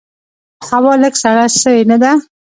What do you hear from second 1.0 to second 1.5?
لږ سړه